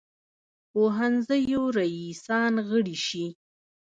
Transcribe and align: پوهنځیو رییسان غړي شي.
پوهنځیو 0.71 1.63
رییسان 1.79 2.53
غړي 2.69 2.95
شي. 3.07 3.25